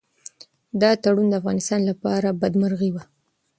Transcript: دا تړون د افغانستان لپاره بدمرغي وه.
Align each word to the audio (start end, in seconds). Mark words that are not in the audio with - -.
دا 0.81 0.91
تړون 1.03 1.27
د 1.29 1.33
افغانستان 1.41 1.81
لپاره 1.89 2.37
بدمرغي 2.41 2.89
وه. 2.91 3.03